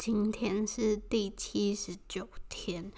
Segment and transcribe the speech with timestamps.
[0.00, 2.90] 今天是第七十九天，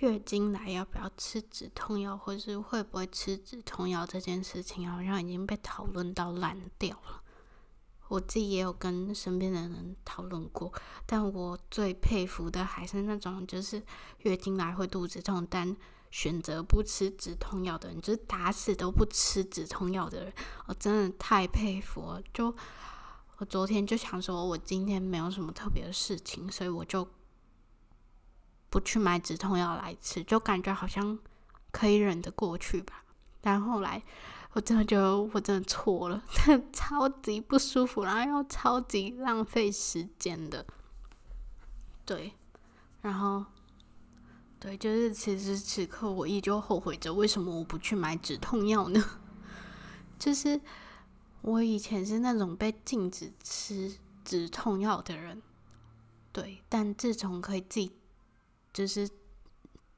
[0.00, 7.22] 月经来要不要吃止痛药，或是会不会吃止痛药这件事情，好像已经被讨论到烂掉了。
[8.08, 10.72] 我自己也有跟身边的人讨论过，
[11.06, 13.80] 但我最佩服的还是那种就是
[14.22, 15.76] 月经来会肚子痛，但
[16.10, 20.32] 选择不吃止痛药的人，就是打死都不吃止痛药的人，
[20.66, 22.20] 我真的太佩服了。
[22.34, 22.52] 就
[23.38, 27.08] 我昨天就想说，我今天没有什么特别的事情，所以我就
[28.68, 31.18] 不去买止痛药来吃，就感觉好像
[31.70, 33.04] 可以忍得过去吧。
[33.40, 34.02] 但后来
[34.52, 40.66] 我真的觉得我真的错了，真的超级不舒服，然后又超级浪费时间的。
[42.04, 42.34] 对，
[43.02, 43.44] 然后。
[44.60, 49.00] 对，就是此时此刻，我依旧后悔着为什么我不去买止痛药呢？
[50.18, 50.60] 就是
[51.42, 55.42] 我以前是那种被禁止吃止痛药的人，
[56.32, 57.92] 对，但自从可以自己
[58.72, 59.08] 就是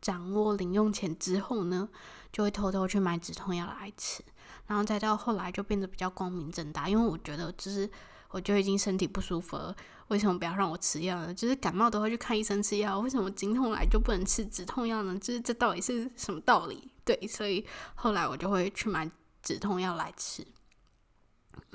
[0.01, 1.89] 掌握零用钱之后呢，
[2.33, 4.23] 就会偷偷去买止痛药来吃，
[4.67, 7.91] 然后再到后来就变得比较光明正大，因为我觉得就是。
[8.33, 9.75] 我就已经身体不舒服了，
[10.07, 11.35] 为什么不要让我吃药呢？
[11.35, 15.19] 就是感冒都会去看医生吃药，为什么经痛来就不能吃止痛药呢？
[15.19, 16.93] 就是这到底是什么道理？
[17.05, 17.67] 对，所以
[17.97, 19.11] 后来我就会去买
[19.43, 20.47] 止痛药来吃，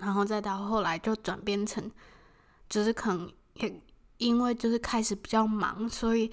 [0.05, 1.91] 然后再到后来就转变成，
[2.69, 3.81] 就是可能也
[4.19, 6.31] 因为就是开始比较忙，所以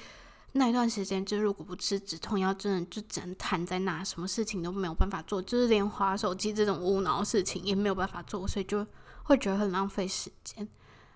[0.53, 8.87] 那一段时间就如果不吃止痛药，真的就只能瘫在那，什么事情都没有办法做，就是连滑手机这种无脑事情也没有办法做，所以就。
[9.25, 10.69] 会觉得很浪费时间，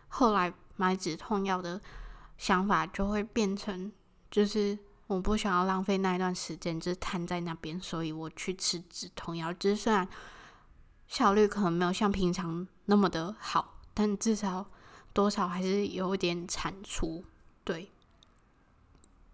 [0.06, 1.80] 后来买止痛药的
[2.38, 3.90] 想法就会变成，
[4.30, 9.52] 就是我不想要浪费那一段时间，就是瘫在那边，所以我去吃止痛药。
[9.54, 10.06] 就是虽然
[11.08, 14.66] 效率可能没有像平常那么的好，但至少
[15.12, 17.24] 多少还是有点产出。
[17.64, 17.90] 对，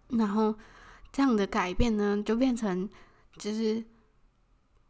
[0.09, 0.55] 然后
[1.11, 2.89] 这样的改变呢，就变成
[3.37, 3.83] 就是。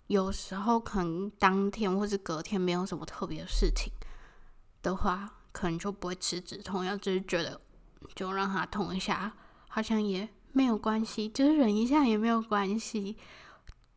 [0.08, 3.92] 有时候可能当天或是隔天没有什么特别的事情
[4.84, 7.60] 的话，可能就不会吃止痛药，就是觉得
[8.14, 9.34] 就让它痛一下，
[9.70, 13.18] 好像也没有关系，就是忍一下也没有关系。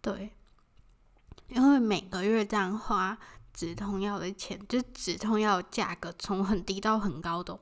[0.01, 0.31] 对，
[1.49, 3.17] 因为每个月这样花
[3.53, 7.59] 止痛药的钱，就止痛药价格从很低到很高的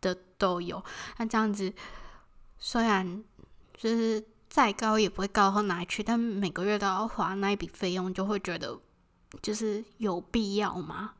[0.00, 0.82] 的都有。
[1.18, 1.72] 那这样子
[2.58, 3.24] 虽然
[3.76, 4.24] 就是。
[4.52, 8.78] 再高也不会高到哪去，但每个月都要花那一笔费用，就会觉得
[9.40, 11.14] 就是有必要吗？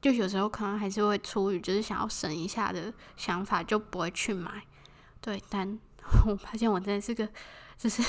[0.00, 4.64] 就有时候可能还是会出于就是想要省一下的想法，就不会去买。
[5.20, 5.78] 对，但
[6.24, 7.28] 我发现我真的是个
[7.76, 8.02] 就是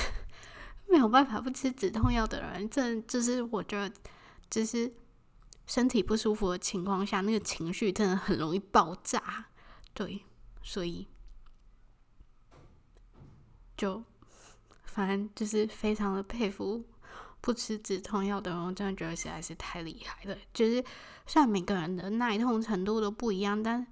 [0.90, 3.96] 没有办法不吃止痛药的人，这就是我觉得
[4.50, 4.92] 就是
[5.66, 9.46] 身体不舒服的情况下，那个情绪真的很容易爆炸。
[9.94, 10.24] 对，
[10.62, 11.08] 所以
[13.78, 14.04] 就。
[14.92, 16.84] 反正就是非常的佩服
[17.40, 20.36] 不吃止痛药的人，我真的觉得实在是太厉害了。
[20.52, 20.84] 就是
[21.28, 23.86] 虽然每个人的耐痛程度都不一样，但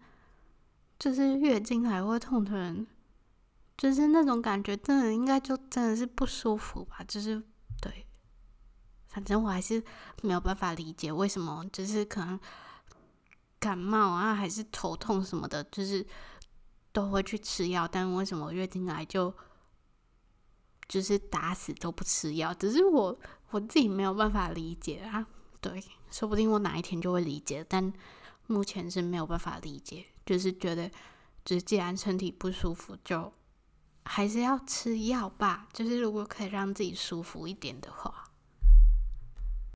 [0.98, 2.88] 就是月经还会痛的人，
[3.78, 7.04] 就是那种感觉，真的应该就真的是不舒服吧？
[7.08, 7.42] 就是
[7.80, 8.06] 对，
[9.06, 9.84] 反正我还是
[10.24, 12.40] 没有办法理解为什么，就是可能
[13.60, 16.06] 感冒啊，还是头痛什么的，就是
[16.92, 19.34] 都会去吃药，但为什么月经来就？
[20.90, 25.28] 就是打死都不吃药，只是我我自己没有办法理解啊。
[25.60, 27.92] 对，说不定我哪一天就会理解，但
[28.46, 30.06] 目前是没有办法理解。
[30.26, 30.90] 就是觉得，
[31.44, 33.30] 就是既然身体不舒服，就
[34.08, 35.68] 还是要吃药吧。
[35.74, 38.27] 就是如果可以让自己舒服一点的话。